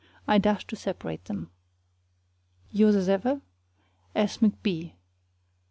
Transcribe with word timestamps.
I 0.27 0.39
dash 0.39 0.65
to 0.65 0.75
separate 0.75 1.25
them. 1.25 1.51
Yours 2.71 2.95
as 2.95 3.07
ever, 3.07 3.41
S. 4.15 4.39
McB. 4.39 4.93